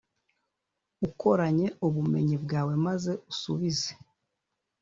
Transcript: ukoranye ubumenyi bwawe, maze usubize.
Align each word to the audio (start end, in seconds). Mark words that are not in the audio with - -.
ukoranye 1.07 1.67
ubumenyi 1.87 2.35
bwawe, 2.43 2.73
maze 2.85 3.11
usubize. 3.31 3.91